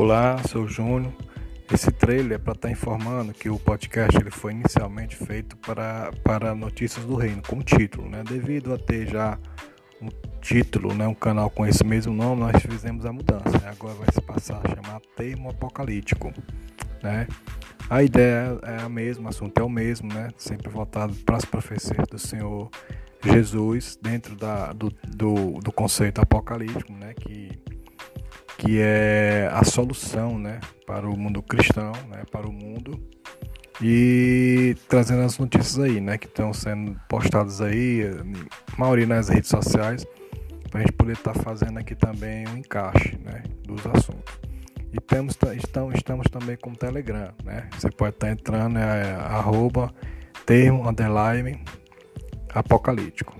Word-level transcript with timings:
Olá, 0.00 0.40
sou 0.46 0.62
o 0.62 0.68
Júnior. 0.68 1.12
Esse 1.74 1.90
trailer 1.90 2.36
é 2.36 2.38
para 2.38 2.52
estar 2.52 2.68
tá 2.68 2.70
informando 2.70 3.34
que 3.34 3.50
o 3.50 3.58
podcast 3.58 4.16
ele 4.16 4.30
foi 4.30 4.52
inicialmente 4.52 5.16
feito 5.16 5.56
para, 5.56 6.12
para 6.22 6.54
notícias 6.54 7.04
do 7.04 7.16
reino, 7.16 7.42
com 7.44 7.60
título, 7.60 8.08
né? 8.08 8.22
Devido 8.22 8.72
a 8.72 8.78
ter 8.78 9.08
já 9.08 9.36
um 10.00 10.08
título, 10.40 10.94
né, 10.94 11.08
um 11.08 11.14
canal 11.14 11.50
com 11.50 11.66
esse 11.66 11.82
mesmo 11.82 12.14
nome, 12.14 12.42
nós 12.42 12.62
fizemos 12.62 13.04
a 13.04 13.12
mudança. 13.12 13.50
Né? 13.58 13.70
Agora 13.72 13.94
vai 13.94 14.06
se 14.12 14.20
passar 14.20 14.60
a 14.62 14.68
chamar 14.68 15.00
Termo 15.16 15.50
Apocalíptico, 15.50 16.32
né? 17.02 17.26
A 17.90 18.00
ideia 18.00 18.56
é 18.62 18.82
a 18.82 18.88
mesma, 18.88 19.26
o 19.26 19.28
assunto 19.30 19.58
é 19.58 19.64
o 19.64 19.68
mesmo, 19.68 20.14
né? 20.14 20.28
Sempre 20.36 20.68
voltado 20.68 21.12
para 21.26 21.38
as 21.38 21.44
profecias 21.44 22.06
do 22.08 22.20
Senhor 22.20 22.70
Jesus 23.24 23.98
dentro 24.00 24.36
da, 24.36 24.72
do, 24.72 24.92
do, 25.08 25.58
do 25.58 25.72
conceito 25.72 26.20
apocalíptico, 26.20 26.92
né? 26.92 27.14
Que 27.14 27.50
que 28.58 28.80
é 28.80 29.48
a 29.52 29.64
solução 29.64 30.36
né, 30.36 30.58
para 30.84 31.08
o 31.08 31.16
mundo 31.16 31.40
cristão, 31.40 31.92
né, 32.10 32.24
para 32.30 32.46
o 32.46 32.52
mundo, 32.52 33.00
e 33.80 34.76
trazendo 34.88 35.22
as 35.22 35.38
notícias 35.38 35.78
aí, 35.78 36.00
né, 36.00 36.18
que 36.18 36.26
estão 36.26 36.52
sendo 36.52 37.00
postadas 37.08 37.60
aí, 37.60 38.02
a 38.72 38.78
maioria 38.80 39.06
nas 39.06 39.28
redes 39.28 39.48
sociais, 39.48 40.04
para 40.68 40.80
a 40.80 40.82
gente 40.82 40.92
poder 40.92 41.12
estar 41.12 41.32
tá 41.32 41.42
fazendo 41.42 41.78
aqui 41.78 41.94
também 41.94 42.46
um 42.48 42.56
encaixe 42.58 43.16
né, 43.24 43.44
dos 43.64 43.86
assuntos. 43.86 44.38
E 44.92 45.00
temos, 45.00 45.38
estamos, 45.56 45.94
estamos 45.94 46.26
também 46.28 46.56
com 46.56 46.70
o 46.70 46.76
Telegram, 46.76 47.32
né? 47.44 47.68
Você 47.78 47.90
pode 47.90 48.14
estar 48.14 48.26
tá 48.26 48.32
entrando, 48.32 48.78
é, 48.78 49.12
arroba 49.12 49.92
termo 50.46 50.88
underline 50.88 51.62
apocalíptico. 52.54 53.36